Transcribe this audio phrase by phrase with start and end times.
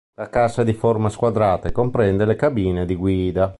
[0.15, 3.49] La cassa è di forma squadrata e comprende le cabine di guida.